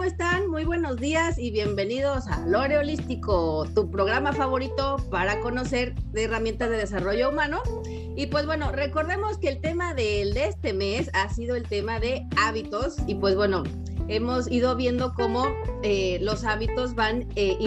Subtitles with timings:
[0.00, 0.48] ¿cómo están?
[0.48, 6.70] Muy buenos días y bienvenidos a Lore Holístico, tu programa favorito para conocer de herramientas
[6.70, 7.60] de desarrollo humano.
[8.16, 12.00] Y pues bueno, recordemos que el tema del de este mes ha sido el tema
[12.00, 13.62] de hábitos y pues bueno,
[14.08, 15.44] hemos ido viendo cómo
[15.82, 17.58] eh, los hábitos van eh,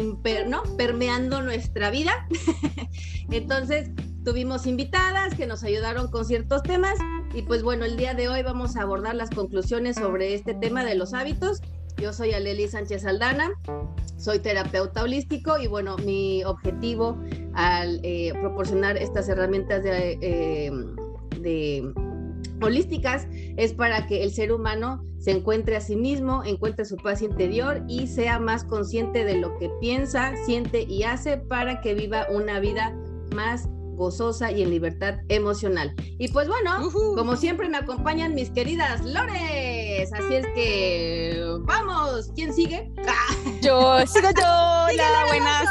[0.75, 2.27] permeando nuestra vida.
[3.29, 3.91] Entonces,
[4.25, 6.95] tuvimos invitadas que nos ayudaron con ciertos temas
[7.33, 10.83] y pues bueno, el día de hoy vamos a abordar las conclusiones sobre este tema
[10.83, 11.61] de los hábitos.
[11.97, 13.51] Yo soy Aleli Sánchez Aldana,
[14.17, 17.17] soy terapeuta holístico y bueno, mi objetivo
[17.53, 20.71] al eh, proporcionar estas herramientas de, eh,
[21.39, 21.93] de
[22.61, 27.21] holísticas es para que el ser humano se encuentre a sí mismo, encuentre su paz
[27.21, 32.27] interior y sea más consciente de lo que piensa, siente y hace para que viva
[32.29, 32.95] una vida
[33.33, 35.93] más gozosa y en libertad emocional.
[36.19, 40.11] Y pues bueno, como siempre me acompañan mis queridas Lores.
[40.13, 42.91] Así es que vamos, ¿quién sigue?
[43.61, 44.43] Yo, sigo yo.
[44.43, 45.65] Hola, buenas.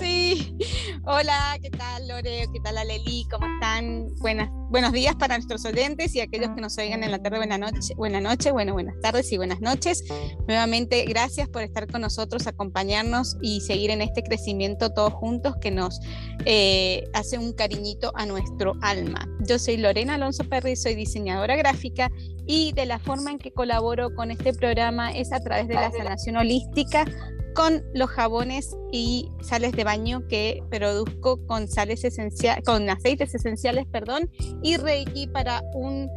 [0.00, 0.56] Sí.
[1.04, 2.46] Hola, ¿qué tal Lore?
[2.52, 3.26] ¿Qué tal Aleli?
[3.30, 4.08] ¿Cómo están?
[4.16, 7.58] Buenas, buenos días para nuestros oyentes y aquellos que nos oigan en la tarde, buena
[7.58, 10.04] noche, buena noche, bueno, buenas tardes y buenas noches.
[10.46, 15.70] Nuevamente, gracias por estar con nosotros, acompañarnos y seguir en este crecimiento todos juntos que
[15.70, 16.00] nos
[16.44, 19.26] eh, hace un cariñito a nuestro alma.
[19.46, 22.10] Yo soy Lorena Alonso Perry, soy diseñadora gráfica
[22.46, 25.90] y de la forma en que colaboro con este programa es a través de la
[25.90, 27.04] sanación holística
[27.54, 33.86] con los jabones y sales de baño que produzco con sales esenciales, con aceites esenciales,
[33.86, 34.30] perdón,
[34.62, 36.10] y Reiki para un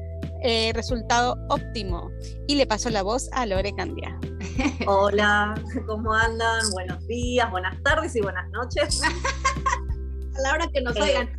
[0.44, 2.12] eh, resultado óptimo.
[2.48, 4.20] Y le paso la voz a Lore Candia.
[4.88, 6.70] Hola, ¿cómo andan?
[6.72, 9.02] Buenos días, buenas tardes y buenas noches.
[10.38, 11.30] a la hora que nos eh, oigan.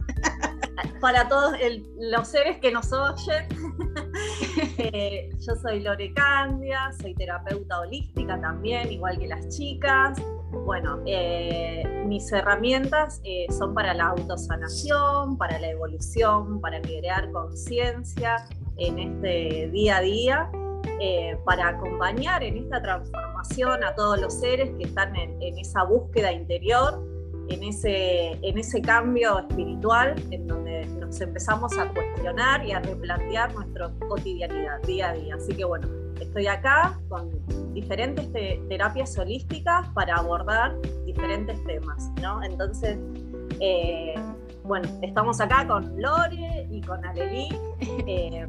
[1.01, 1.57] Para todos
[1.99, 3.47] los seres que nos oyen,
[4.79, 10.21] eh, yo soy Lore Candia, soy terapeuta holística también, igual que las chicas.
[10.65, 18.45] Bueno, eh, mis herramientas eh, son para la autosanación, para la evolución, para crear conciencia
[18.77, 20.51] en este día a día,
[21.45, 27.12] para acompañar en esta transformación a todos los seres que están en esa búsqueda interior
[27.53, 33.53] en ese, en ese cambio espiritual en donde nos empezamos a cuestionar y a replantear
[33.55, 35.35] nuestra cotidianidad día a día.
[35.37, 35.87] Así que bueno,
[36.21, 37.31] estoy acá con
[37.75, 38.33] diferentes
[38.69, 40.75] terapias holísticas para abordar
[41.05, 42.43] diferentes temas, ¿no?
[42.43, 42.99] Entonces,
[43.61, 44.15] eh,
[44.65, 47.49] bueno, estamos acá con Lore y con Aleli,
[48.07, 48.47] eh,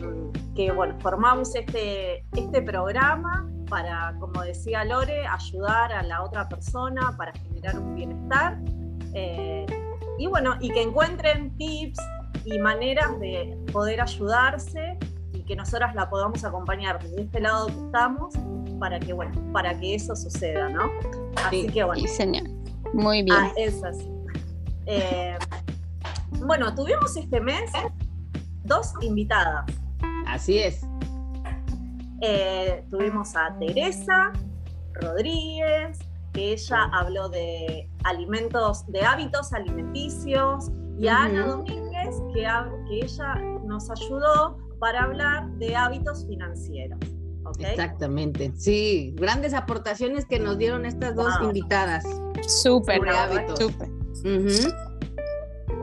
[0.56, 7.16] que bueno, formamos este, este programa para, como decía Lore, ayudar a la otra persona
[7.18, 8.58] para generar un bienestar
[9.14, 9.66] eh,
[10.18, 12.00] y bueno, y que encuentren tips
[12.46, 14.98] y maneras de poder ayudarse
[15.34, 18.34] y que nosotras la podamos acompañar desde este lado que estamos
[18.80, 20.92] para que, bueno, para que eso suceda, ¿no?
[21.46, 22.08] Así que bueno.
[22.08, 22.44] señor.
[22.94, 23.38] Muy bien.
[23.38, 24.10] Ah, es así.
[24.86, 25.38] Eh,
[26.46, 27.72] bueno, tuvimos este mes
[28.64, 29.66] dos invitadas.
[30.28, 30.82] Así es.
[32.22, 34.32] Eh, tuvimos a Teresa
[34.94, 36.00] Rodríguez,
[36.34, 42.48] que ella habló de alimentos, de hábitos alimenticios, y a Ana Domínguez, que,
[42.88, 47.00] que ella nos ayudó para hablar de hábitos financieros.
[47.60, 52.04] Exactamente, sí, grandes aportaciones que nos dieron estas dos invitadas.
[52.48, 53.02] Súper,
[53.58, 53.90] súper.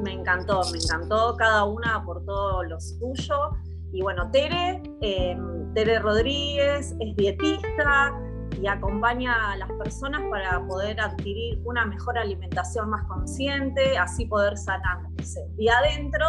[0.03, 3.51] Me encantó, me encantó, cada una aportó lo suyo.
[3.93, 5.37] Y bueno, Tere, eh,
[5.75, 8.15] Tere Rodríguez es dietista,
[8.61, 14.57] y acompaña a las personas para poder adquirir una mejor alimentación más consciente, así poder
[14.57, 16.27] sanarse de adentro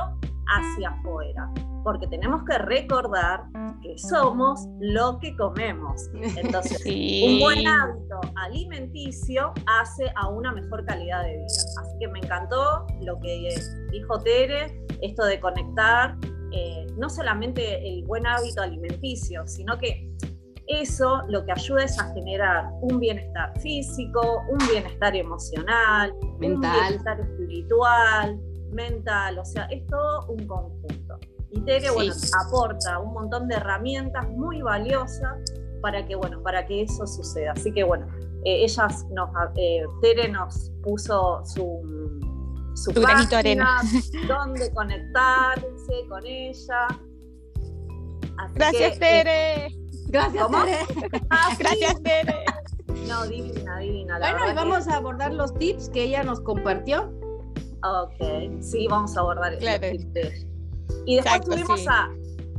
[0.47, 1.49] hacia afuera.
[1.83, 3.45] Porque tenemos que recordar
[3.81, 6.09] que somos lo que comemos.
[6.13, 11.45] Entonces, un buen hábito alimenticio hace a una mejor calidad de vida.
[11.81, 13.49] Así que me encantó lo que
[13.91, 16.15] dijo Tere, esto de conectar
[16.51, 20.11] eh, no solamente el buen hábito alimenticio, sino que
[20.79, 26.75] eso lo que ayuda es a generar un bienestar físico, un bienestar emocional, mental.
[26.75, 28.39] un bienestar espiritual,
[28.71, 31.19] mental, o sea, es todo un conjunto.
[31.51, 32.13] Y Tere, bueno,
[32.45, 35.37] aporta un montón de herramientas muy valiosas
[35.81, 37.51] para que, bueno, para que eso suceda.
[37.51, 38.07] Así que, bueno,
[38.45, 41.81] eh, ellas nos, eh, Tere nos puso su,
[42.75, 43.81] su, su página, arena.
[44.27, 46.87] dónde conectarse con ella.
[48.55, 49.80] Gracias, Tere.
[50.11, 51.21] Gracias, Tere.
[51.29, 52.35] Ah, Gracias, Tere.
[53.07, 54.19] No, divina, divina.
[54.19, 57.11] bueno, y vamos a abordar los tips que ella nos compartió.
[57.83, 59.87] Ok, sí, vamos a abordar claro.
[59.93, 60.47] los tips.
[61.05, 62.09] Y después tuvimos a,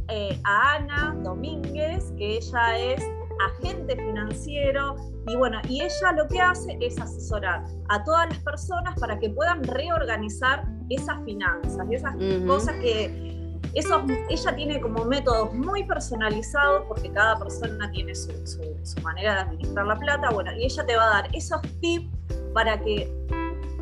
[0.09, 3.03] eh, a Ana Domínguez, que ella es
[3.43, 4.97] agente financiero
[5.27, 9.31] y bueno, y ella lo que hace es asesorar a todas las personas para que
[9.31, 12.15] puedan reorganizar esas finanzas, esas
[12.47, 13.32] cosas que
[13.75, 19.87] ella tiene como métodos muy personalizados porque cada persona tiene su, su manera de administrar
[19.87, 22.09] la plata, bueno, y ella te va a dar esos tips
[22.55, 23.11] para que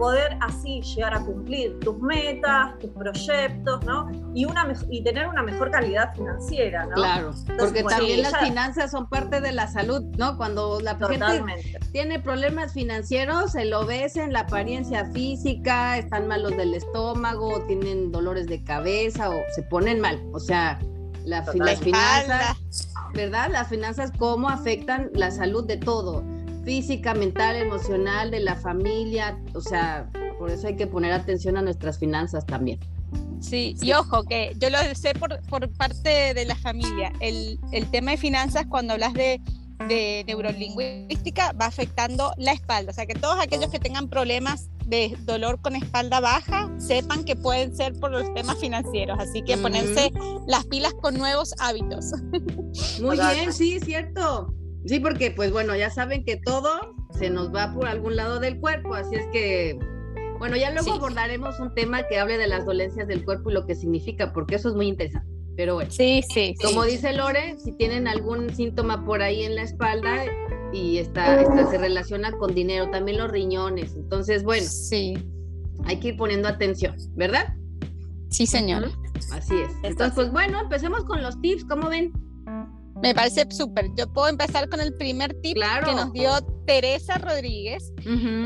[0.00, 4.10] poder así llegar a cumplir tus metas, tus proyectos, ¿no?
[4.34, 6.94] Y, una, y tener una mejor calidad financiera, ¿no?
[6.94, 10.38] Claro, porque también las finanzas son parte de la salud, ¿no?
[10.38, 16.56] Cuando la gente tiene problemas financieros, se lo ves en la apariencia física, están malos
[16.56, 20.78] del estómago, tienen dolores de cabeza o se ponen mal, o sea,
[21.26, 22.56] la, las finanzas,
[23.12, 23.50] ¿verdad?
[23.50, 26.24] Las finanzas, cómo afectan la salud de todo
[26.64, 31.62] física, mental, emocional, de la familia, o sea, por eso hay que poner atención a
[31.62, 32.78] nuestras finanzas también.
[33.40, 37.12] Sí, y ojo, que yo lo sé por, por parte de la familia.
[37.20, 39.40] El, el, tema de finanzas, cuando hablas de,
[39.88, 42.92] de neurolingüística, va afectando la espalda.
[42.92, 47.36] O sea, que todos aquellos que tengan problemas de dolor con espalda baja, sepan que
[47.36, 49.18] pueden ser por los temas financieros.
[49.18, 50.10] Así que ponerse
[50.46, 52.12] las pilas con nuevos hábitos.
[53.00, 54.52] Muy bien, sí, cierto.
[54.86, 58.58] Sí, porque pues bueno, ya saben que todo se nos va por algún lado del
[58.58, 59.78] cuerpo, así es que,
[60.38, 63.66] bueno, ya luego abordaremos un tema que hable de las dolencias del cuerpo y lo
[63.66, 65.28] que significa, porque eso es muy interesante.
[65.56, 66.54] Pero bueno, sí, sí.
[66.62, 70.24] Como dice Lore, si tienen algún síntoma por ahí en la espalda
[70.72, 73.94] y está, se relaciona con dinero, también los riñones.
[73.94, 75.18] Entonces, bueno, sí.
[75.84, 77.54] hay que ir poniendo atención, ¿verdad?
[78.30, 78.90] Sí, señor.
[79.32, 79.70] Así es.
[79.82, 82.12] Entonces, pues bueno, empecemos con los tips, ¿cómo ven?
[83.02, 83.86] Me parece súper.
[83.96, 86.30] Yo puedo empezar con el primer tip que nos dio
[86.66, 87.92] Teresa Rodríguez,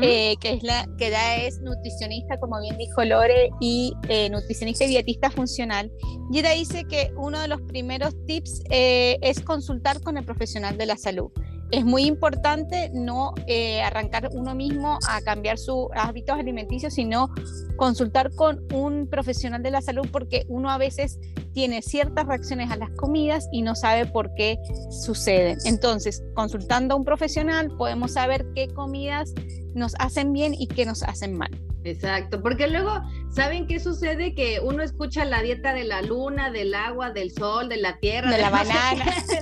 [0.01, 4.85] eh, que es la que ya es nutricionista, como bien dijo Lore, y eh, nutricionista
[4.85, 5.91] y dietista funcional.
[6.31, 10.77] Y ella dice que uno de los primeros tips eh, es consultar con el profesional
[10.77, 11.31] de la salud
[11.71, 17.29] es muy importante no eh, arrancar uno mismo a cambiar sus hábitos alimenticios, sino
[17.77, 21.19] consultar con un profesional de la salud porque uno a veces
[21.53, 24.57] tiene ciertas reacciones a las comidas y no sabe por qué
[24.89, 25.57] suceden.
[25.65, 29.33] Entonces, consultando a un profesional podemos saber qué comidas
[29.73, 31.51] nos hacen bien y qué nos hacen mal.
[31.85, 32.99] Exacto, porque luego,
[33.29, 34.33] ¿saben qué sucede?
[34.33, 38.31] Que uno escucha la dieta de la luna, del agua, del sol, de la tierra,
[38.31, 39.41] de, la banana, de,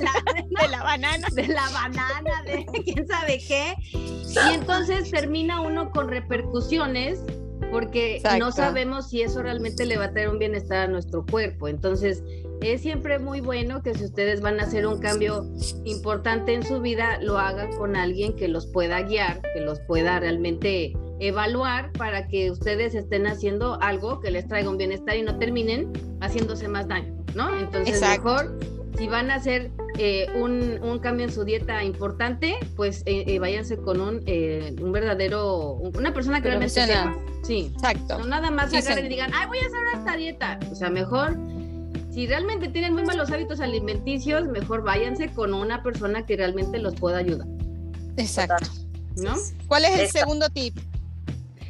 [0.68, 7.24] la, banana, de la banana, de quién sabe qué, y entonces termina uno con repercusiones
[7.72, 11.68] porque no sabemos si eso realmente le va a traer un bienestar a nuestro cuerpo.
[11.68, 12.24] Entonces,
[12.62, 15.50] es siempre muy bueno que si ustedes van a hacer un cambio
[15.84, 20.20] importante en su vida, lo hagan con alguien que los pueda guiar, que los pueda
[20.20, 25.38] realmente evaluar para que ustedes estén haciendo algo que les traiga un bienestar y no
[25.38, 27.58] terminen haciéndose más daño, ¿no?
[27.58, 28.58] Entonces, mejor
[28.98, 33.78] si van a hacer eh, un, cambio en su dieta importante, pues eh, eh, váyanse
[33.78, 34.24] con un,
[34.82, 37.18] un verdadero, una persona que realmente sepa.
[37.44, 38.20] Sí, exacto.
[38.20, 40.60] No nada más agarren y digan, ay, voy a hacer esta dieta.
[40.72, 41.38] O sea, mejor
[42.12, 46.96] si realmente tienen muy malos hábitos alimenticios, mejor váyanse con una persona que realmente los
[46.96, 47.48] pueda ayudar.
[48.18, 48.70] Exacto.
[49.16, 49.36] ¿No?
[49.68, 50.78] ¿Cuál es el segundo tip?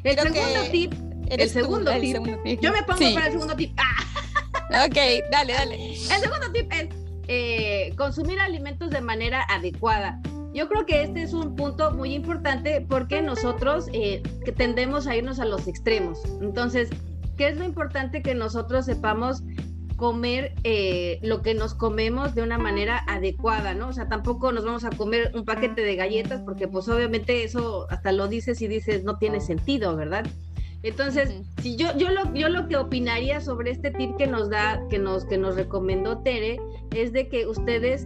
[0.03, 0.94] El segundo tip.
[1.29, 2.61] El segundo, tip.
[2.61, 3.73] Yo me pongo para el segundo tip.
[3.77, 4.00] Ah.
[4.88, 4.95] Ok,
[5.31, 5.91] dale, dale.
[5.91, 6.89] El segundo tip es
[7.27, 10.19] eh, consumir alimentos de manera adecuada.
[10.53, 14.24] Yo creo que este es un punto muy importante porque nosotros eh,
[14.57, 16.19] tendemos a irnos a los extremos.
[16.41, 16.89] Entonces,
[17.38, 19.43] ¿qué es lo importante que nosotros sepamos
[20.03, 23.88] comer eh, lo que nos comemos de una manera adecuada, ¿no?
[23.88, 27.88] O sea, tampoco nos vamos a comer un paquete de galletas porque pues obviamente eso
[27.89, 30.27] hasta lo dices y dices no tiene sentido, ¿verdad?
[30.81, 34.86] Entonces, si yo, yo, lo, yo lo que opinaría sobre este tip que nos da,
[34.89, 36.60] que nos, que nos recomendó Tere,
[36.93, 38.05] es de que ustedes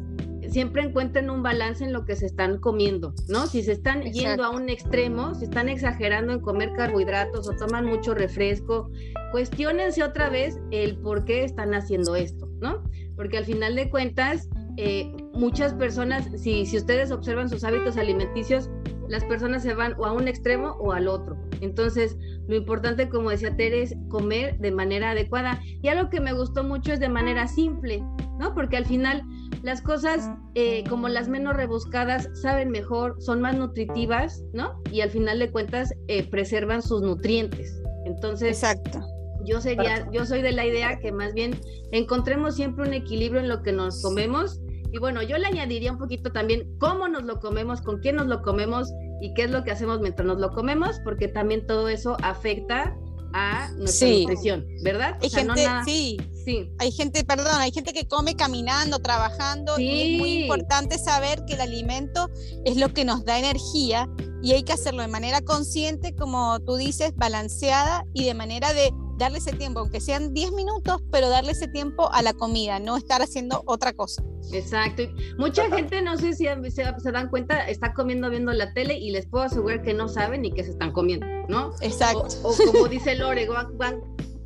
[0.49, 3.47] siempre encuentren un balance en lo que se están comiendo, ¿no?
[3.47, 7.85] Si se están yendo a un extremo, si están exagerando en comer carbohidratos o toman
[7.85, 8.89] mucho refresco,
[9.31, 12.83] cuestionense otra vez el por qué están haciendo esto, ¿no?
[13.15, 18.69] Porque al final de cuentas, eh, muchas personas, si, si ustedes observan sus hábitos alimenticios,
[19.09, 21.37] las personas se van o a un extremo o al otro.
[21.61, 25.61] Entonces, lo importante, como decía Tere, es comer de manera adecuada.
[25.81, 28.01] Y algo que me gustó mucho es de manera simple,
[28.39, 28.53] ¿no?
[28.53, 29.23] Porque al final
[29.63, 34.81] las cosas eh, como las menos rebuscadas saben mejor, son más nutritivas, ¿no?
[34.91, 37.81] Y al final de cuentas eh, preservan sus nutrientes.
[38.05, 39.01] Entonces, exacto.
[39.45, 41.59] Yo sería, yo soy de la idea que más bien
[41.91, 44.59] encontremos siempre un equilibrio en lo que nos comemos.
[44.91, 48.27] Y bueno, yo le añadiría un poquito también cómo nos lo comemos, con quién nos
[48.27, 51.89] lo comemos y qué es lo que hacemos mientras nos lo comemos, porque también todo
[51.89, 52.95] eso afecta
[53.33, 55.17] a nuestra nutrición, ¿verdad?
[55.21, 56.71] Hay gente, sí, sí.
[56.79, 61.53] Hay gente, perdón, hay gente que come caminando, trabajando y es muy importante saber que
[61.53, 62.29] el alimento
[62.65, 64.09] es lo que nos da energía
[64.41, 68.91] y hay que hacerlo de manera consciente, como tú dices, balanceada y de manera de
[69.17, 72.97] darle ese tiempo, aunque sean 10 minutos, pero darle ese tiempo a la comida, no
[72.97, 74.23] estar haciendo otra cosa.
[74.53, 75.03] Exacto.
[75.37, 79.25] Mucha gente, no sé si se, dan cuenta, está comiendo viendo la tele y les
[79.27, 81.71] puedo asegurar que no saben ni qué se están comiendo, ¿no?
[81.81, 82.27] Exacto.
[82.43, 83.99] O, como dice Lore, van,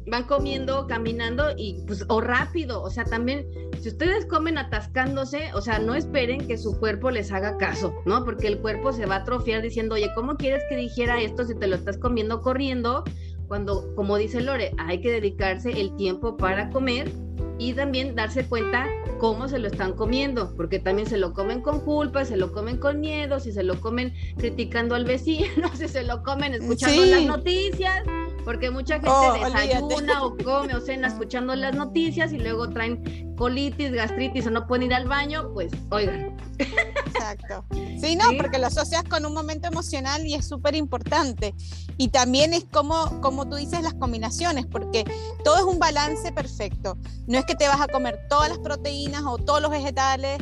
[0.07, 3.45] van, comiendo, caminando y pues, o rápido, o sea, también,
[3.81, 8.23] si ustedes comen atascándose, o sea, no esperen que su cuerpo les haga caso, ¿no?
[8.23, 11.55] Porque el cuerpo se va a atrofiar diciendo, oye, ¿cómo quieres que dijera esto si
[11.55, 13.03] te lo estás comiendo corriendo?
[13.51, 17.11] Cuando, como dice Lore, hay que dedicarse el tiempo para comer
[17.59, 18.87] y también darse cuenta
[19.19, 22.77] cómo se lo están comiendo, porque también se lo comen con culpa, se lo comen
[22.77, 27.25] con miedo, si se lo comen criticando al vecino, si se lo comen escuchando las
[27.25, 28.03] noticias,
[28.43, 33.35] porque mucha gente oh, desayuna o come o cena escuchando las noticias y luego traen
[33.35, 36.37] colitis, gastritis o no pueden ir al baño, pues oigan.
[36.59, 37.65] Exacto.
[37.99, 41.53] Sí, no, porque lo asocias con un momento emocional y es súper importante.
[41.97, 45.05] Y también es como, como tú dices las combinaciones, porque
[45.43, 46.97] todo es un balance perfecto.
[47.27, 50.39] No es que te vas a comer todas las proteínas o todos los vegetales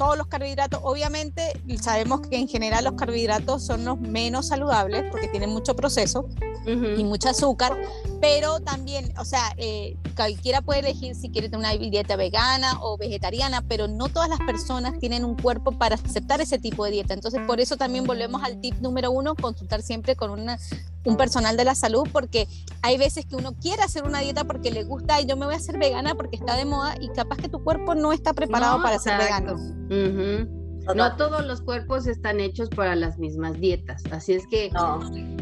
[0.00, 0.80] todos los carbohidratos.
[0.82, 6.26] Obviamente sabemos que en general los carbohidratos son los menos saludables porque tienen mucho proceso
[6.64, 7.76] y mucho azúcar,
[8.18, 12.96] pero también, o sea, eh, cualquiera puede elegir si quiere tener una dieta vegana o
[12.96, 17.12] vegetariana, pero no todas las personas tienen un cuerpo para aceptar ese tipo de dieta.
[17.12, 20.58] Entonces, por eso también volvemos al tip número uno, consultar siempre con una,
[21.04, 22.46] un personal de la salud, porque
[22.82, 25.54] hay veces que uno quiere hacer una dieta porque le gusta y yo me voy
[25.54, 28.82] a hacer vegana porque está de moda y capaz que tu cuerpo no está preparado
[28.82, 29.56] para ser vegano.
[30.94, 34.70] No todos los cuerpos están hechos para las mismas dietas, así es que,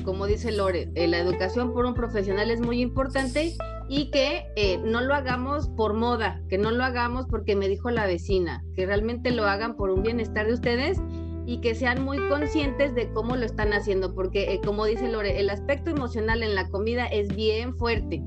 [0.05, 3.57] como dice Lore, eh, la educación por un profesional es muy importante
[3.88, 7.91] y que eh, no lo hagamos por moda, que no lo hagamos porque me dijo
[7.91, 10.99] la vecina, que realmente lo hagan por un bienestar de ustedes
[11.49, 15.40] y que sean muy conscientes de cómo lo están haciendo, porque eh, como dice Lore,
[15.40, 18.23] el aspecto emocional en la comida es bien fuerte.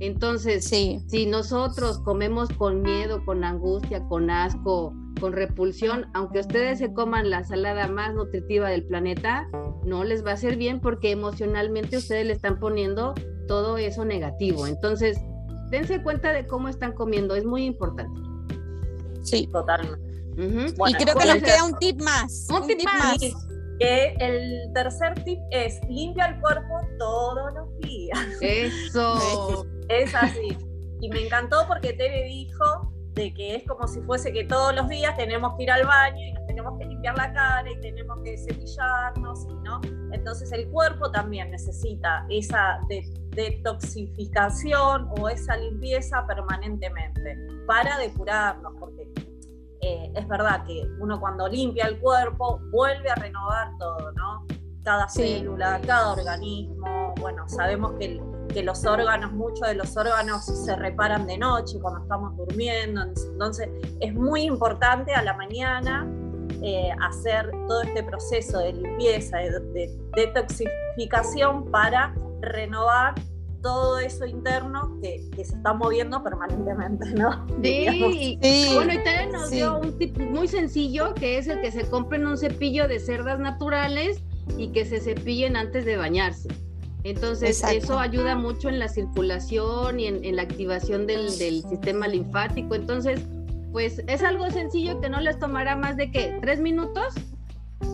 [0.00, 6.92] Entonces, si nosotros comemos con miedo, con angustia, con asco, con repulsión, aunque ustedes se
[6.92, 9.48] coman la salada más nutritiva del planeta,
[9.86, 13.14] no les va a hacer bien porque emocionalmente ustedes le están poniendo
[13.46, 14.66] todo eso negativo.
[14.66, 15.18] Entonces,
[15.70, 18.20] dense cuenta de cómo están comiendo, es muy importante.
[19.22, 20.07] Sí, totalmente.
[20.38, 22.46] Y creo que nos queda un tip más.
[22.50, 23.18] Un, tip, más.
[23.78, 28.18] Que el tercer tip es limpia el cuerpo todos los días.
[28.40, 29.66] Eso.
[29.88, 30.56] es así.
[31.00, 34.88] Y me encantó porque Teve dijo de que es como si fuese que todos los
[34.88, 38.20] días tenemos que ir al baño y nos tenemos que limpiar la cara y tenemos
[38.22, 39.80] que cepillarnos, ¿no?
[40.12, 42.78] Entonces el cuerpo también necesita esa
[43.30, 48.72] detoxificación o esa limpieza permanentemente para depurarnos,
[49.80, 54.46] eh, es verdad que uno cuando limpia el cuerpo vuelve a renovar todo, ¿no?
[54.82, 60.44] Cada célula, cada organismo, bueno, sabemos que el que los órganos, muchos de los órganos
[60.44, 63.68] se reparan de noche cuando estamos durmiendo, entonces
[64.00, 66.10] es muy importante a la mañana
[66.62, 73.14] eh, hacer todo este proceso de limpieza, de, detoxificación para renovar
[73.62, 77.46] todo eso interno que, se está moviendo permanentemente, ¿no?
[77.62, 78.70] Sí, sí.
[78.74, 82.26] bueno, y también nos dio un tip muy sencillo, que es el que se compren
[82.26, 84.22] un cepillo de cerdas naturales
[84.56, 86.48] y que se cepillen antes de bañarse.
[87.04, 92.74] Entonces, eso ayuda mucho en la circulación y en, la activación del, sistema linfático.
[92.74, 93.20] Entonces,
[93.72, 97.14] pues es algo sencillo que no les tomará más de que tres minutos.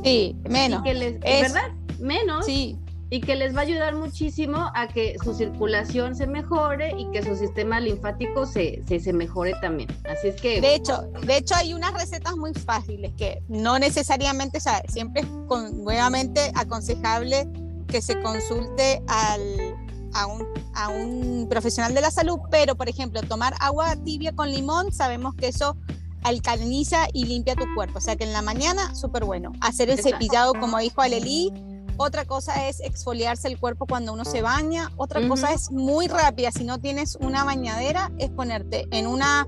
[0.02, 0.82] Sí, menos.
[0.82, 1.72] ¿Verdad?
[2.00, 2.46] Menos.
[2.46, 2.78] Sí.
[3.14, 7.22] Y que les va a ayudar muchísimo a que su circulación se mejore y que
[7.22, 9.88] su sistema linfático se, se, mejore también.
[10.10, 10.60] Así es que.
[10.60, 15.22] De hecho, de hecho, hay unas recetas muy fáciles que no necesariamente, o sea, siempre
[15.22, 17.48] es con, nuevamente aconsejable
[17.86, 19.76] que se consulte al,
[20.12, 20.44] a, un,
[20.74, 25.36] a un profesional de la salud, pero por ejemplo, tomar agua tibia con limón, sabemos
[25.36, 25.76] que eso
[26.24, 27.98] alcaliniza y limpia tu cuerpo.
[27.98, 29.52] O sea que en la mañana, súper bueno.
[29.60, 31.52] Hacer el cepillado, como dijo Aleli.
[31.96, 34.90] Otra cosa es exfoliarse el cuerpo cuando uno se baña.
[34.96, 36.50] Otra cosa es muy rápida.
[36.50, 39.46] Si no tienes una bañadera, es ponerte en una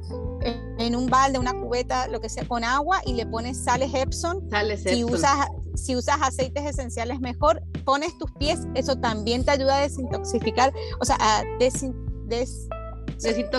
[0.78, 4.48] en un balde, una cubeta, lo que sea, con agua y le pones sales Epson.
[4.50, 9.78] Sales Si usas, si usas aceites esenciales mejor, pones tus pies, eso también te ayuda
[9.78, 12.76] a desintoxicar, o sea, a desintoxicar.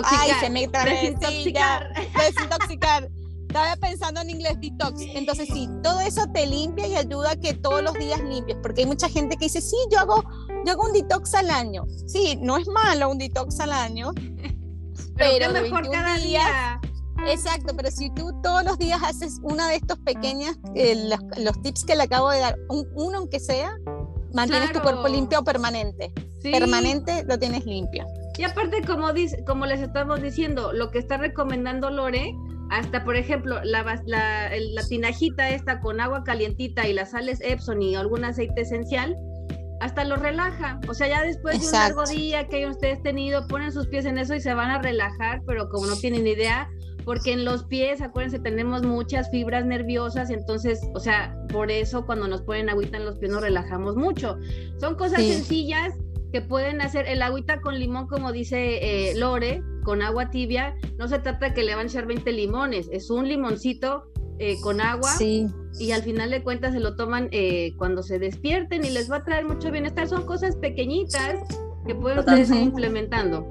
[0.04, 1.92] Ay, se me desintoxicar.
[2.16, 3.10] desintoxicar.
[3.48, 5.00] Estaba pensando en inglés detox.
[5.14, 8.82] Entonces, sí, todo eso te limpia y ayuda a que todos los días limpies, porque
[8.82, 10.22] hay mucha gente que dice, sí, yo hago,
[10.64, 11.84] yo hago un detox al año.
[12.06, 14.12] Sí, no es malo un detox al año,
[15.16, 16.80] pero, mejor cada día.
[17.26, 21.84] Exacto, pero si tú todos los días haces una de estos pequeñas, eh, los, tips
[21.84, 23.76] que le acabo de dar, uno aunque sea,
[24.32, 26.12] mantienes tu cuerpo limpio permanente.
[26.42, 28.06] Permanente lo tienes limpio.
[28.38, 32.36] Y aparte, como, dice, como les estamos diciendo, lo que está recomendando Lore,
[32.70, 37.82] hasta por ejemplo, la, la, la tinajita esta con agua calientita y las sales Epson
[37.82, 39.16] y algún aceite esencial,
[39.80, 40.80] hasta lo relaja.
[40.88, 44.18] O sea, ya después de un largo día que ustedes tenido, ponen sus pies en
[44.18, 46.68] eso y se van a relajar, pero como no tienen idea,
[47.04, 52.28] porque en los pies, acuérdense, tenemos muchas fibras nerviosas, entonces, o sea, por eso cuando
[52.28, 54.36] nos ponen agüita en los pies nos relajamos mucho.
[54.78, 55.94] Son cosas sencillas
[56.32, 61.08] que pueden hacer el agüita con limón, como dice eh, Lore, con agua tibia, no
[61.08, 65.10] se trata que le van a echar 20 limones, es un limoncito eh, con agua
[65.20, 69.16] y al final de cuentas se lo toman eh, cuando se despierten y les va
[69.16, 70.08] a traer mucho bienestar.
[70.08, 71.40] Son cosas pequeñitas
[71.86, 73.46] que pueden ustedes ir implementando.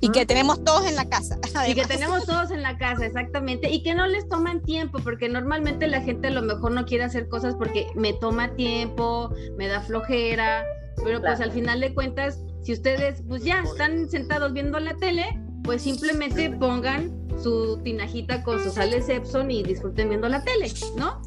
[0.00, 1.38] Y que tenemos todos en la casa.
[1.68, 3.70] Y que tenemos todos en la casa, exactamente.
[3.70, 7.04] Y que no les toman tiempo, porque normalmente la gente a lo mejor no quiere
[7.04, 10.64] hacer cosas porque me toma tiempo, me da flojera,
[11.02, 15.40] pero pues al final de cuentas, si ustedes pues ya están sentados viendo la tele,
[15.62, 17.12] pues simplemente pongan
[17.42, 21.20] su tinajita con sus sales Epson y disfruten viendo la tele, ¿no?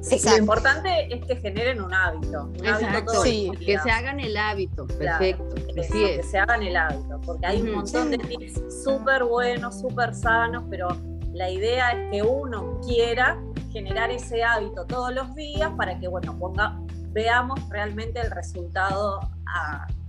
[0.00, 2.44] Sí, lo importante es que generen un hábito.
[2.44, 5.54] Un Exacto, sí, que se hagan el hábito, perfecto.
[5.74, 10.64] Que se hagan el hábito, porque hay un montón de tips súper buenos, súper sanos,
[10.70, 10.88] pero
[11.32, 13.38] la idea es que uno quiera
[13.72, 16.80] generar ese hábito todos los días para que, bueno, ponga,
[17.12, 19.20] veamos realmente el resultado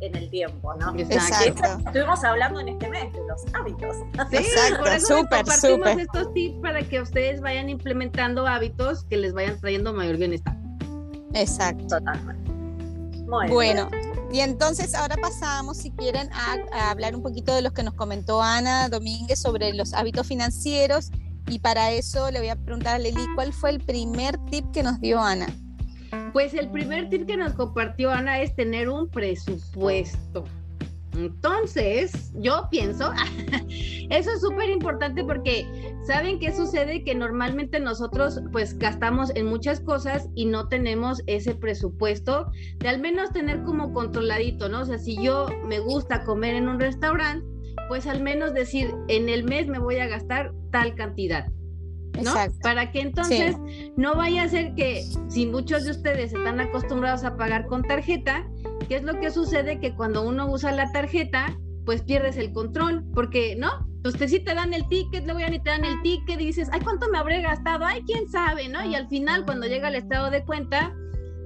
[0.01, 0.94] en el tiempo, ¿no?
[0.98, 1.63] Exacto.
[1.88, 3.96] Estuvimos hablando en este mes de los hábitos.
[4.29, 9.34] Sí, Exacto, por eso compartimos estos tips para que ustedes vayan implementando hábitos que les
[9.34, 10.56] vayan trayendo mayor bienestar.
[11.34, 11.88] Exacto.
[11.88, 12.51] Totalmente.
[13.27, 13.89] Muy bueno,
[14.32, 18.41] y entonces ahora pasamos, si quieren, a, hablar un poquito de los que nos comentó
[18.41, 21.12] Ana Domínguez sobre los hábitos financieros.
[21.48, 24.84] Y para eso le voy a preguntar a Leli, ¿cuál fue el primer tip que
[24.84, 25.47] nos dio Ana?
[26.34, 30.45] Pues el primer tip que nos compartió Ana es tener un presupuesto.
[31.15, 33.12] Entonces, yo pienso,
[34.10, 35.65] eso es súper importante porque
[36.06, 37.04] ¿saben qué sucede?
[37.04, 43.00] Que normalmente nosotros pues gastamos en muchas cosas y no tenemos ese presupuesto de al
[43.00, 44.82] menos tener como controladito, ¿no?
[44.82, 47.45] O sea, si yo me gusta comer en un restaurante,
[47.88, 51.52] pues al menos decir, en el mes me voy a gastar tal cantidad.
[52.24, 52.34] ¿No?
[52.62, 53.56] Para que entonces
[53.95, 58.48] no vaya a ser que si muchos de ustedes están acostumbrados a pagar con tarjeta,
[58.88, 59.80] ¿qué es lo que sucede?
[59.80, 63.88] Que cuando uno usa la tarjeta, pues pierdes el control, porque, ¿no?
[64.04, 66.45] Pues te, sí te dan el ticket, luego ya ni te dan el ticket y
[66.45, 67.86] dices, ay, ¿cuánto me habré gastado?
[67.86, 68.86] Ay, quién sabe, ¿no?
[68.86, 70.93] Y al final, cuando llega el estado de cuenta,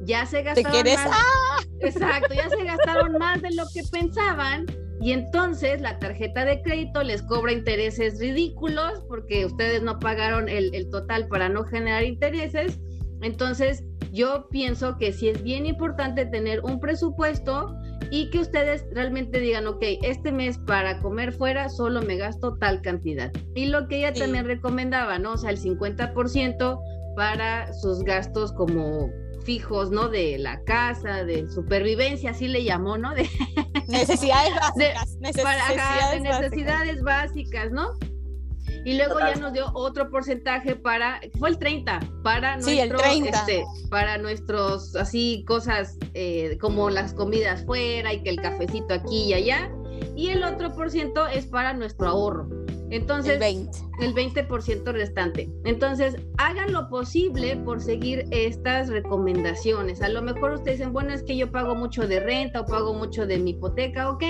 [0.05, 1.07] ya se gastaron más.
[1.11, 1.63] ¡Ah!
[1.79, 4.65] Exacto, ya se gastaron más de lo que pensaban
[5.01, 10.89] y entonces la tarjeta de crédito les cobra intereses ridículos porque ustedes no pagaron el,
[10.89, 12.79] total para no generar intereses.
[13.21, 17.75] Entonces yo pienso que sí es bien importante tener un presupuesto
[18.11, 22.81] y que ustedes realmente digan, ok, este mes para comer fuera solo me gasto tal
[22.81, 23.31] cantidad.
[23.55, 25.33] Y lo que ella también recomendaba, ¿no?
[25.33, 26.79] O sea, el 50%
[27.15, 29.09] para sus gastos como
[29.43, 30.09] fijos, ¿no?
[30.09, 33.13] De la casa, de supervivencia, así le llamó, ¿no?
[33.13, 33.23] De
[33.87, 35.17] necesidades básicas.
[36.21, 37.71] necesidades, básicas.
[37.71, 37.93] ¿no?
[38.85, 43.63] Y luego ya nos dio otro porcentaje para, fue el 30, para sí, nuestro, Este,
[43.89, 49.33] para nuestros, así, cosas eh, como las comidas fuera y que el cafecito aquí y
[49.33, 49.71] allá.
[50.15, 52.62] Y el otro por ciento es para nuestro ahorro.
[52.93, 53.41] Entonces,
[53.99, 54.43] el 20.
[54.91, 55.49] restante.
[55.65, 60.03] Entonces, hagan lo posible por seguir estas recomendaciones.
[60.03, 62.93] A lo mejor ustedes dicen, bueno, es que yo pago mucho de renta o pago
[62.93, 64.23] mucho de mi hipoteca, ok.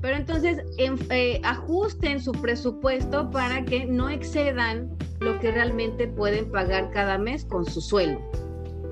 [0.00, 6.90] Pero entonces eh, ajusten su presupuesto para que no excedan lo que realmente pueden pagar
[6.92, 8.20] cada mes con su sueldo.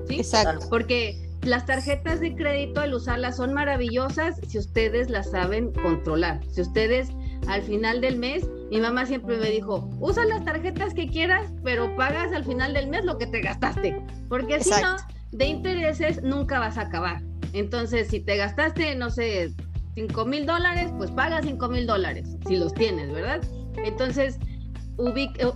[0.07, 0.17] ¿sí?
[0.17, 0.67] Exacto.
[0.69, 6.39] Porque las tarjetas de crédito, al usarlas, son maravillosas si ustedes las saben controlar.
[6.51, 7.09] Si ustedes
[7.47, 11.95] al final del mes, mi mamá siempre me dijo, usa las tarjetas que quieras, pero
[11.95, 14.95] pagas al final del mes lo que te gastaste, porque si no,
[15.31, 17.21] de intereses nunca vas a acabar.
[17.53, 19.53] Entonces, si te gastaste, no sé,
[19.95, 23.41] 5 mil dólares, pues pagas 5 mil dólares, si los tienes, ¿verdad?
[23.83, 24.39] Entonces,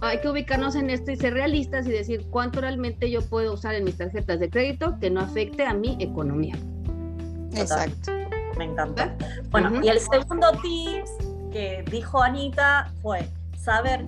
[0.02, 3.76] hay que ubicarnos en esto y ser realistas y decir cuánto realmente yo puedo usar
[3.76, 6.56] en mis tarjetas de crédito que no afecte a mi economía.
[7.54, 8.12] Exacto.
[8.58, 9.16] Me encanta.
[9.52, 14.06] Bueno, y el segundo tips que dijo Anita fue saber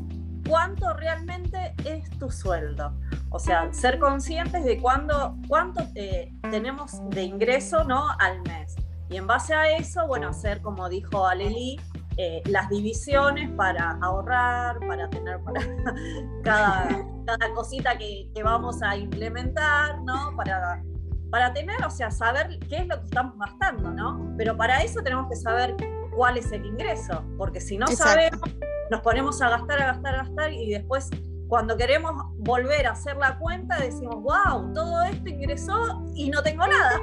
[0.50, 2.92] cuánto realmente es tu sueldo.
[3.30, 8.04] O sea, ser conscientes de cuándo, cuánto eh, tenemos de ingreso ¿no?
[8.20, 8.76] al mes.
[9.10, 11.80] Y en base a eso, bueno, hacer, como dijo Aleli,
[12.18, 15.62] eh, las divisiones para ahorrar, para tener para
[16.44, 16.90] cada,
[17.26, 20.36] cada cosita que, que, vamos a implementar, ¿no?
[20.36, 20.84] Para,
[21.32, 24.34] para tener, o sea, saber qué es lo que estamos gastando, ¿no?
[24.38, 25.78] Pero para eso tenemos que saber
[26.18, 28.42] cuál es el ingreso, porque si no sabemos,
[28.90, 31.12] nos ponemos a gastar, a gastar, a gastar y después
[31.48, 36.66] cuando queremos volver a hacer la cuenta decimos, wow, todo esto ingresó y no tengo
[36.66, 37.00] nada.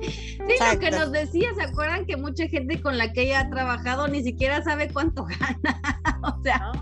[0.00, 3.50] Sí, lo que nos decía, ¿se acuerdan que mucha gente con la que ella ha
[3.50, 5.80] trabajado ni siquiera sabe cuánto gana?
[6.22, 6.72] o sea,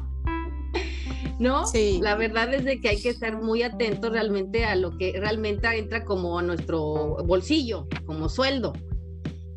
[1.40, 1.66] ¿no?
[1.66, 1.98] Sí.
[2.00, 5.66] La verdad es de que hay que estar muy atentos realmente a lo que realmente
[5.76, 8.72] entra como nuestro bolsillo, como sueldo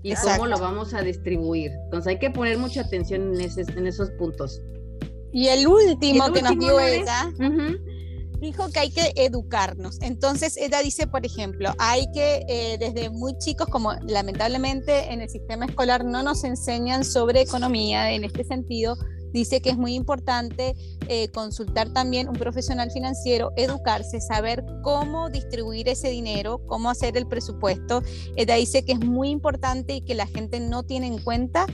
[0.04, 1.72] y cómo lo vamos a distribuir.
[1.86, 4.62] Entonces hay que poner mucha atención en, en esos puntos.
[5.32, 7.32] Y el último, que nos dio ella,
[8.40, 10.00] dijo que hay que educarnos.
[10.02, 15.30] Entonces ella dice, por ejemplo, hay que eh, desde muy chicos, como lamentablemente en el
[15.30, 18.96] sistema escolar no nos enseñan sobre economía en este sentido,
[19.34, 20.76] dice que es muy importante
[21.10, 27.28] eh, consultar también un profesional financiero, educarse, saber cómo distribuir ese dinero, cómo hacer el
[27.28, 28.02] presupuesto.
[28.36, 31.66] Ella dice que es muy importante y que la gente no tiene en cuenta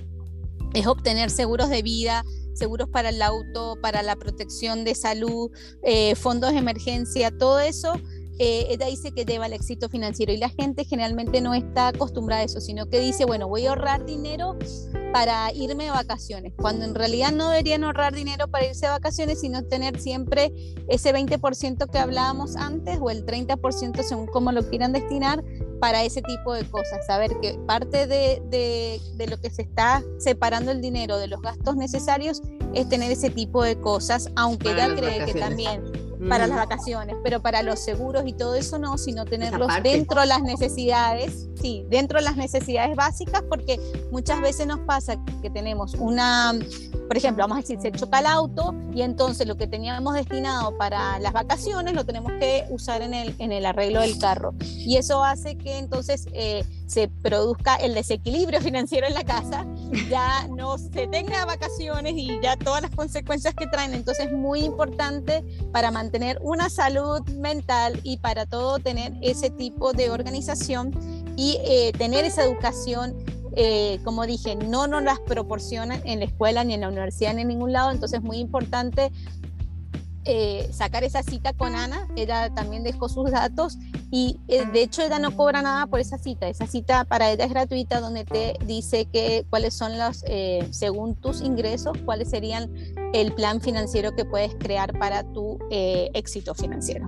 [0.74, 5.50] es obtener seguros de vida, seguros para el auto, para la protección de salud,
[5.84, 7.94] eh, fondos de emergencia, todo eso
[8.40, 12.42] eh, ella dice que lleva el éxito financiero y la gente generalmente no está acostumbrada
[12.42, 14.58] a eso, sino que dice, bueno, voy a ahorrar dinero
[15.12, 19.42] para irme de vacaciones, cuando en realidad no deberían ahorrar dinero para irse de vacaciones,
[19.42, 20.54] sino tener siempre
[20.88, 25.44] ese 20% que hablábamos antes o el 30% según cómo lo quieran destinar
[25.82, 30.02] para ese tipo de cosas, saber que parte de, de, de lo que se está
[30.18, 32.42] separando el dinero de los gastos necesarios
[32.74, 35.84] es tener ese tipo de cosas, aunque ella cree que también
[36.28, 40.28] para las vacaciones, pero para los seguros y todo eso no, sino tenerlos dentro de
[40.28, 43.80] las necesidades, sí, dentro de las necesidades básicas, porque
[44.12, 46.54] muchas veces nos pasa que tenemos una,
[47.10, 50.78] por ejemplo, vamos a decir, se choca el auto y entonces lo que teníamos destinado
[50.78, 54.54] para las vacaciones lo tenemos que usar en el, en el arreglo del carro.
[54.62, 59.66] Y eso hace que entonces eh, se produzca el desequilibrio financiero en la casa,
[60.08, 63.96] ya no se tenga vacaciones y ya todas las consecuencias que traen.
[63.96, 69.94] Entonces es muy importante para mantener una salud mental y para todo tener ese tipo
[69.94, 70.94] de organización
[71.36, 73.16] y eh, tener esa educación
[73.62, 77.42] eh, como dije, no nos las proporcionan en la escuela, ni en la universidad, ni
[77.42, 79.12] en ningún lado, entonces es muy importante
[80.24, 83.78] eh, sacar esa cita con Ana, ella también dejó sus datos
[84.12, 87.46] y eh, de hecho ella no cobra nada por esa cita, esa cita para ella
[87.46, 92.72] es gratuita donde te dice que cuáles son los, eh, según tus ingresos, cuáles serían
[93.14, 97.08] el plan financiero que puedes crear para tu éxito financiero.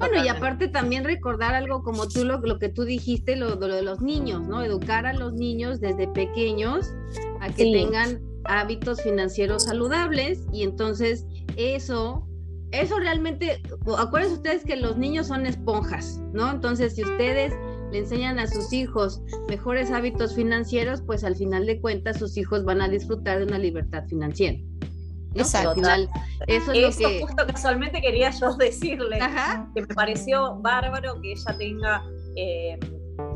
[0.00, 3.68] Bueno, y aparte también recordar algo como tú lo, lo que tú dijiste, lo, lo,
[3.68, 4.62] de los niños, ¿no?
[4.62, 6.92] Educar a los niños desde pequeños
[7.40, 12.26] a que tengan hábitos financieros saludables y entonces eso
[12.72, 13.62] eso realmente,
[13.98, 16.50] acuérdense ustedes que los niños son esponjas, ¿no?
[16.50, 17.52] Entonces, si ustedes
[17.90, 22.64] le enseñan a sus hijos mejores hábitos financieros, pues al final de cuentas sus hijos
[22.64, 24.58] van a disfrutar de una libertad financiera.
[25.34, 25.80] Exacto.
[26.46, 27.20] Eso es lo que...
[27.20, 29.18] justo casualmente quería yo decirle,
[29.74, 32.04] que me pareció bárbaro que ella tenga...
[32.36, 32.78] Eh,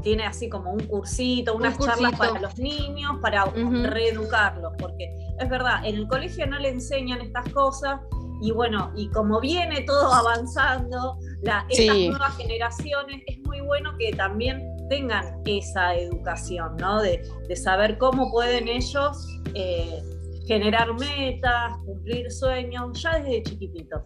[0.02, 5.84] tiene así como un cursito, unas charlas para los niños, para reeducarlos, porque es verdad,
[5.84, 8.00] en el colegio no le enseñan estas cosas
[8.40, 14.12] y bueno, y como viene todo avanzando, la, estas nuevas generaciones, es muy bueno que
[14.12, 17.00] también tengan esa educación, ¿no?
[17.00, 17.22] De,
[17.56, 20.02] saber cómo pueden ellos eh,
[20.46, 24.02] generar metas, cumplir sueños, ya desde chiquititos.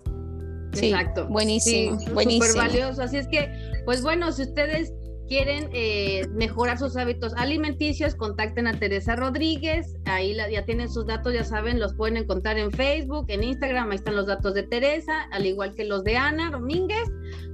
[0.74, 1.26] Exacto.
[1.28, 1.98] Buenísimo.
[2.12, 2.44] buenísimo.
[2.44, 3.02] Súper valioso.
[3.02, 3.50] Así es que,
[3.84, 4.92] pues bueno, si ustedes
[5.28, 11.34] quieren eh, mejorar sus hábitos alimenticios, contacten a Teresa Rodríguez, ahí ya tienen sus datos,
[11.34, 15.28] ya saben, los pueden encontrar en Facebook, en Instagram, ahí están los datos de Teresa,
[15.30, 17.08] al igual que los de Ana Domínguez,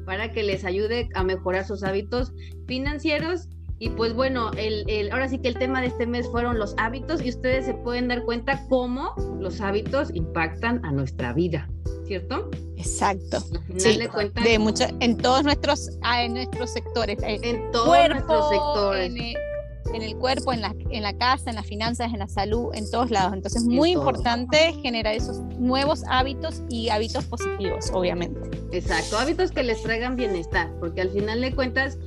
[0.07, 2.33] para que les ayude a mejorar sus hábitos
[2.66, 3.49] financieros.
[3.85, 6.75] Y pues bueno, el, el, ahora sí que el tema de este mes fueron los
[6.79, 11.68] hábitos y ustedes se pueden dar cuenta cómo los hábitos impactan a nuestra vida.
[12.07, 12.51] ¿cierto?
[12.77, 13.40] Exacto.
[13.77, 13.99] Sí,
[14.42, 17.18] de, mucho, en todos nuestros, ah, en nuestros sectores.
[17.23, 19.12] En todos nuestros sectores.
[19.92, 22.90] En el, cuerpo, en la, en la casa, en las finanzas, en la salud, en
[22.90, 23.35] todos lados.
[23.35, 28.40] Entonces es muy importante generar esos nuevos hábitos y hábitos positivos, obviamente.
[28.73, 31.99] Exacto, hábitos que les traigan bienestar, porque al final de cuentas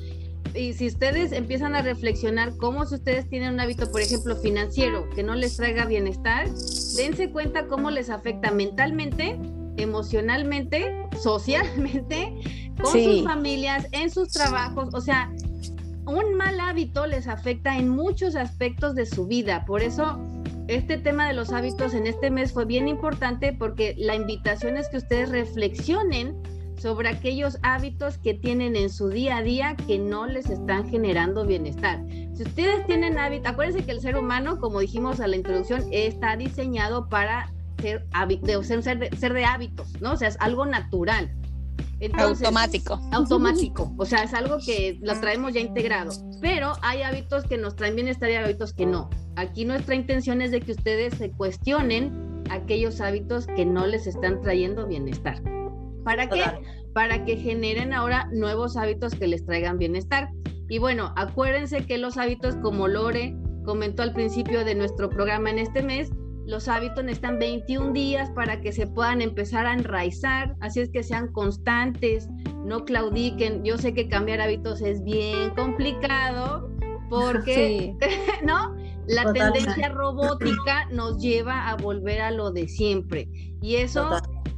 [0.57, 5.09] y si ustedes empiezan a reflexionar cómo si ustedes tienen un hábito, por ejemplo, financiero
[5.11, 6.49] que no les traiga bienestar,
[6.95, 9.39] dense cuenta cómo les afecta mentalmente,
[9.77, 12.33] emocionalmente, socialmente,
[12.81, 14.89] con sus familias, en sus trabajos.
[14.93, 15.31] O sea,
[16.05, 19.65] un mal hábito les afecta en muchos aspectos de su vida.
[19.65, 20.19] Por eso
[20.67, 24.89] este tema de los hábitos en este mes fue bien importante porque la invitación es
[24.89, 26.35] que ustedes reflexionen
[26.77, 31.45] sobre aquellos hábitos que tienen en su día a día que no les están generando
[31.45, 32.03] bienestar.
[32.33, 36.35] Si ustedes tienen hábitos, acuérdense que el ser humano, como dijimos a la introducción, está
[36.35, 38.05] diseñado para ser,
[38.41, 40.13] de, ser, ser de hábitos, ¿no?
[40.13, 41.35] O sea, es algo natural.
[42.17, 43.01] automático.
[43.11, 43.93] Automático.
[43.97, 46.11] O sea, es algo que lo traemos ya integrado.
[46.41, 49.09] Pero hay hábitos que nos traen bienestar y hábitos que no.
[49.35, 54.41] Aquí nuestra intención es de que ustedes se cuestionen aquellos hábitos que no les están
[54.41, 55.41] trayendo bienestar.
[56.07, 56.41] ¿Para qué?
[56.93, 60.29] Para que generen ahora nuevos hábitos que les traigan bienestar.
[60.69, 65.59] Y bueno, acuérdense que los hábitos, como Lore comentó al principio de nuestro programa en
[65.59, 66.09] este mes,
[66.45, 71.03] los hábitos necesitan 21 días para que se puedan empezar a enraizar, así es que
[71.03, 72.29] sean constantes,
[72.63, 73.65] no claudiquen.
[73.65, 76.69] Yo sé que cambiar hábitos es bien complicado
[77.09, 77.93] porque,
[78.45, 78.73] ¿no?
[79.07, 83.27] La tendencia robótica nos lleva a volver a lo de siempre.
[83.61, 84.17] Y eso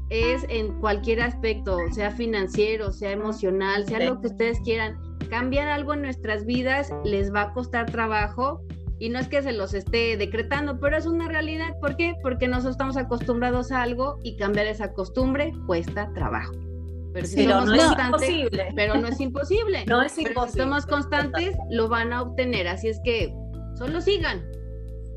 [0.10, 5.00] es en cualquier aspecto, sea financiero, sea emocional, sea lo que ustedes quieran.
[5.30, 8.62] Cambiar algo en nuestras vidas les va a costar trabajo
[8.98, 11.78] y no es que se los esté decretando, pero es una realidad.
[11.80, 12.16] ¿Por qué?
[12.22, 16.54] Porque nosotros estamos acostumbrados a algo y cambiar esa costumbre cuesta trabajo.
[17.14, 18.74] Pero, si somos no constantes, es imposible.
[18.76, 19.86] Pero no es imposible.
[19.88, 20.52] no es imposible.
[20.52, 22.68] si somos constantes, lo van a obtener.
[22.68, 23.34] Así es que
[23.78, 24.44] solo sigan.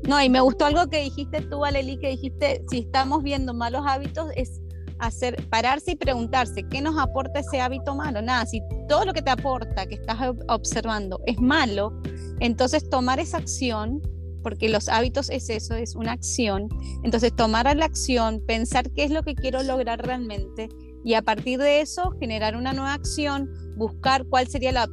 [0.07, 3.83] No, y me gustó algo que dijiste tú, Aleli, que dijiste, si estamos viendo malos
[3.87, 4.59] hábitos, es
[5.07, 8.21] hacer, pararse y preguntarse, ¿qué nos aporta ese hábito malo?
[8.21, 11.93] Nada, si todo lo que te aporta, que estás observando, es malo,
[12.39, 14.01] entonces tomar esa acción,
[14.41, 16.67] porque los hábitos es eso, es una acción,
[17.03, 20.69] entonces tomar la acción, pensar qué es lo que quiero lograr realmente
[21.03, 24.87] y a partir de eso generar una nueva acción, buscar cuál sería la,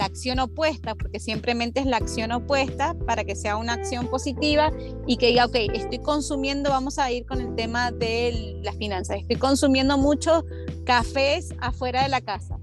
[0.00, 4.70] acción opuesta, porque simplemente es la acción opuesta para que sea una acción positiva
[5.06, 9.18] y que diga, ok, estoy consumiendo, vamos a ir con el tema de las finanzas,
[9.20, 10.44] estoy consumiendo muchos
[10.84, 12.58] cafés afuera de la casa.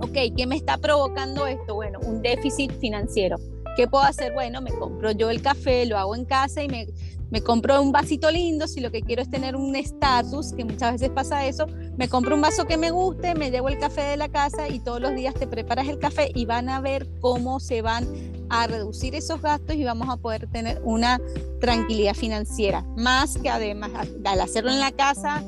[0.00, 1.76] Ok, ¿qué me está provocando esto?
[1.76, 3.36] Bueno, un déficit financiero.
[3.76, 4.32] ¿Qué puedo hacer?
[4.34, 6.86] Bueno, me compro yo el café, lo hago en casa y me,
[7.34, 10.92] me compro un vasito lindo, si lo que quiero es tener un estatus, que muchas
[10.92, 11.66] veces pasa eso,
[11.96, 14.78] me compro un vaso que me guste, me llevo el café de la casa y
[14.78, 18.06] todos los días te preparas el café y van a ver cómo se van
[18.50, 21.20] a reducir esos gastos y vamos a poder tener una
[21.60, 22.82] tranquilidad financiera.
[22.96, 23.90] Más que además
[24.24, 25.42] al hacerlo en la casa,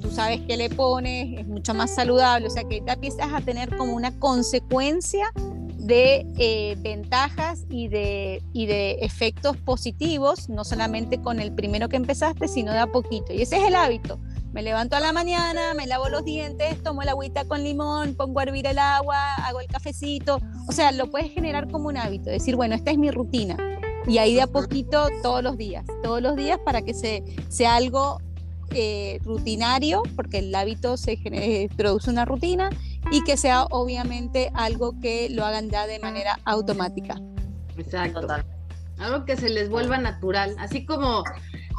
[0.00, 3.42] tú sabes qué le pones, es mucho más saludable, o sea que ya empiezas a
[3.42, 5.30] tener como una consecuencia
[5.86, 11.96] de eh, ventajas y de, y de efectos positivos, no solamente con el primero que
[11.96, 13.32] empezaste, sino de a poquito.
[13.32, 14.18] Y ese es el hábito.
[14.52, 18.40] Me levanto a la mañana, me lavo los dientes, tomo el agüita con limón, pongo
[18.40, 20.40] a hervir el agua, hago el cafecito.
[20.66, 23.56] O sea, lo puedes generar como un hábito, decir, bueno, esta es mi rutina.
[24.08, 27.76] Y ahí de a poquito todos los días, todos los días para que se, sea
[27.76, 28.18] algo
[28.70, 32.70] eh, rutinario, porque el hábito se produce una rutina
[33.10, 37.20] y que sea obviamente algo que lo hagan ya de manera automática.
[37.76, 38.26] Exacto.
[38.98, 41.22] Algo que se les vuelva natural, así como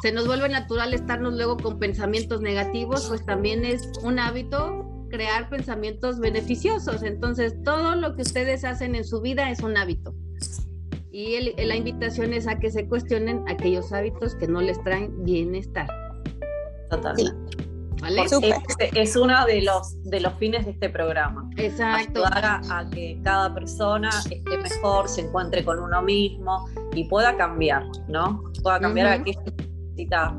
[0.02, 5.50] se nos vuelve natural estarnos luego con pensamientos negativos, pues también es un hábito crear
[5.50, 7.02] pensamientos beneficiosos.
[7.02, 10.14] Entonces, todo lo que ustedes hacen en su vida es un hábito.
[11.12, 15.88] Y la invitación es a que se cuestionen aquellos hábitos que no les traen bienestar.
[16.92, 17.67] Totalmente.
[18.94, 21.50] Es, uno de los, de los fines de este programa.
[21.58, 22.26] Exacto.
[22.26, 27.84] Ayudar a, que cada persona esté mejor, se encuentre con uno mismo y pueda cambiar,
[28.08, 28.44] ¿no?
[28.62, 30.36] Pueda cambiar aquello que necesita,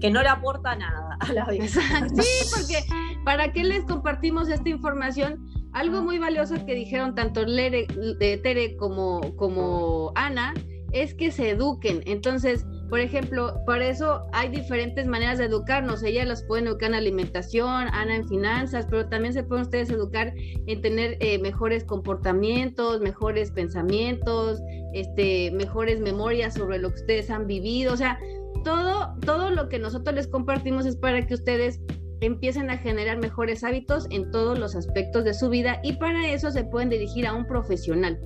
[0.00, 1.66] que no le aporta nada a la vida.
[1.66, 2.84] Sí, porque
[3.24, 5.44] ¿para qué les compartimos esta información?
[5.72, 7.86] Algo muy valioso que dijeron tanto Lere,
[8.18, 10.54] de Tere como, como Ana
[10.92, 12.02] es que se eduquen.
[12.06, 16.02] Entonces, por ejemplo, por eso hay diferentes maneras de educarnos.
[16.02, 20.32] Ellas las pueden educar en alimentación, Ana en finanzas, pero también se pueden ustedes educar
[20.36, 24.60] en tener eh, mejores comportamientos, mejores pensamientos,
[24.92, 27.92] este, mejores memorias sobre lo que ustedes han vivido.
[27.92, 28.18] O sea,
[28.64, 31.80] todo, todo lo que nosotros les compartimos es para que ustedes
[32.20, 36.50] empiecen a generar mejores hábitos en todos los aspectos de su vida y para eso
[36.50, 38.18] se pueden dirigir a un profesional.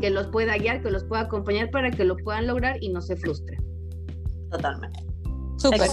[0.00, 3.00] Que los pueda guiar, que los pueda acompañar para que lo puedan lograr y no
[3.00, 3.62] se frustren.
[4.50, 5.00] Totalmente.
[5.56, 5.88] Súper.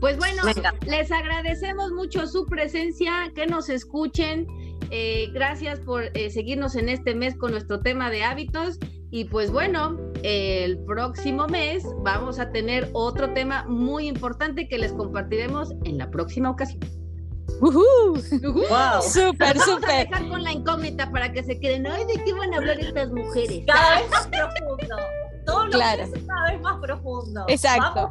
[0.00, 0.42] Pues bueno,
[0.86, 4.46] les agradecemos mucho su presencia, que nos escuchen
[4.92, 8.78] Eh, gracias por eh, seguirnos en este mes con nuestro tema de hábitos.
[9.12, 14.92] Y pues bueno, el próximo mes vamos a tener otro tema muy importante que les
[14.92, 16.99] compartiremos en la próxima ocasión.
[17.60, 18.14] Uh
[18.68, 19.02] Wow.
[19.02, 20.08] Súper, súper.
[20.08, 21.86] dejar con la incógnita para que se queden.
[21.86, 23.64] Ay, ¿de qué van a hablar estas mujeres?
[23.66, 24.96] Cada vez más profundo.
[25.44, 26.04] Todos los claro.
[26.26, 27.44] cada vez más profundo.
[27.48, 28.10] Exacto.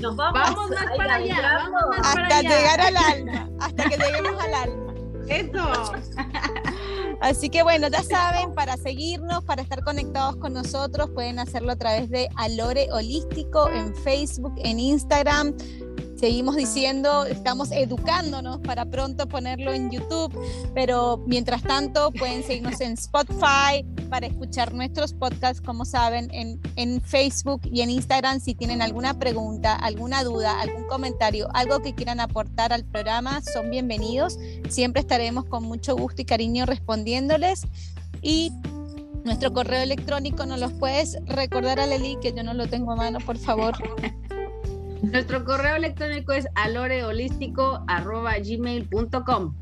[0.00, 4.42] nos vamos, vamos más para allá, vamos más hasta llegar al alma, hasta que lleguemos
[4.42, 4.94] al alma.
[5.28, 5.92] Eso.
[7.20, 11.76] Así que bueno, ya saben, para seguirnos, para estar conectados con nosotros, pueden hacerlo a
[11.76, 15.54] través de Alore Holístico en Facebook, en Instagram.
[16.16, 20.32] Seguimos diciendo, estamos educándonos para pronto ponerlo en YouTube,
[20.74, 27.02] pero mientras tanto pueden seguirnos en Spotify para escuchar nuestros podcasts, como saben, en, en
[27.02, 28.40] Facebook y en Instagram.
[28.40, 33.70] Si tienen alguna pregunta, alguna duda, algún comentario, algo que quieran aportar al programa, son
[33.70, 34.38] bienvenidos.
[34.70, 37.66] Siempre estaremos con mucho gusto y cariño respondiéndoles.
[38.22, 38.52] Y
[39.24, 42.16] nuestro correo electrónico, ¿nos los puedes recordar a Leli?
[42.22, 43.76] Que yo no lo tengo a mano, por favor.
[45.02, 49.54] Nuestro correo electrónico es aloreholístico.gmail.com.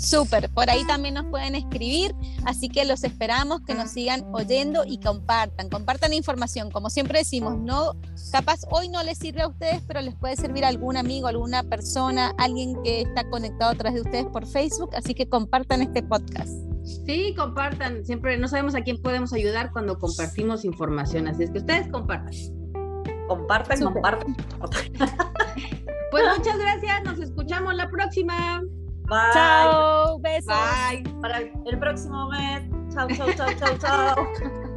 [0.00, 2.14] Súper, por ahí también nos pueden escribir,
[2.46, 6.70] así que los esperamos que nos sigan oyendo y compartan, compartan información.
[6.70, 7.92] Como siempre decimos, no,
[8.32, 11.64] capaz hoy no les sirve a ustedes, pero les puede servir a algún amigo, alguna
[11.64, 16.02] persona, alguien que está conectado a través de ustedes por Facebook, así que compartan este
[16.02, 16.50] podcast.
[17.04, 21.58] Sí, compartan, siempre no sabemos a quién podemos ayudar cuando compartimos información, así es que
[21.58, 22.59] ustedes compartan.
[23.30, 24.36] Compartan, compartan.
[26.10, 28.60] Pues muchas gracias, nos escuchamos la próxima.
[29.04, 29.18] Bye.
[29.32, 30.52] Chao, besos.
[30.52, 31.04] Bye.
[31.20, 32.64] Para el próximo mes.
[32.92, 34.60] Chao, chao, chao, chao, chao.